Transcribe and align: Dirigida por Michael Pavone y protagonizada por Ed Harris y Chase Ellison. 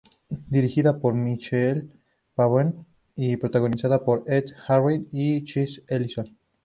Dirigida 0.53 0.99
por 0.99 1.13
Michael 1.13 1.91
Pavone 2.33 2.73
y 3.15 3.37
protagonizada 3.37 4.03
por 4.03 4.23
Ed 4.25 4.45
Harris 4.67 5.03
y 5.11 5.43
Chase 5.43 5.83
Ellison. 5.87 6.35